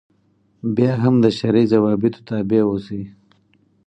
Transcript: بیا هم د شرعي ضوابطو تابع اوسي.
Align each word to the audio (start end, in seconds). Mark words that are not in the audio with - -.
بیا 0.75 0.91
هم 1.03 1.15
د 1.23 1.25
شرعي 1.37 1.65
ضوابطو 1.73 2.19
تابع 2.27 2.61
اوسي. 2.67 3.01